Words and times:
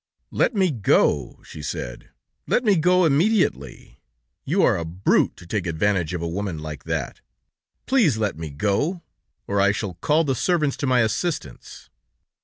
"Let 0.31 0.55
me 0.55 0.71
go," 0.71 1.39
she 1.45 1.61
said, 1.61 2.09
"let 2.47 2.63
me 2.63 2.75
go 2.75 3.05
immediately,... 3.05 3.99
You 4.45 4.63
are 4.63 4.75
a 4.75 4.83
brute 4.83 5.37
to 5.37 5.45
take 5.45 5.67
advantage 5.67 6.15
of 6.15 6.23
a 6.23 6.27
woman 6.27 6.57
like 6.57 6.85
that.... 6.85 7.21
Please 7.85 8.17
let 8.17 8.35
me 8.35 8.49
go, 8.49 9.03
or 9.45 9.61
I 9.61 9.71
shall 9.71 9.93
call 9.93 10.23
the 10.23 10.33
servants 10.33 10.75
to 10.77 10.87
my 10.87 11.01
assistance." 11.01 11.91